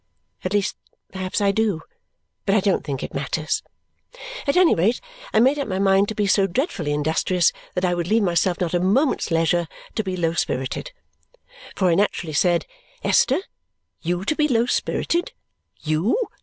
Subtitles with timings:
[0.43, 0.77] At least,
[1.11, 1.83] perhaps I do,
[2.47, 3.61] but I don't think it matters.
[4.47, 4.99] At any rate,
[5.31, 8.59] I made up my mind to be so dreadfully industrious that I would leave myself
[8.59, 10.91] not a moment's leisure to be low spirited.
[11.75, 12.65] For I naturally said,
[13.03, 13.41] "Esther!
[14.01, 15.33] You to be low spirited.
[15.81, 16.17] YOU!"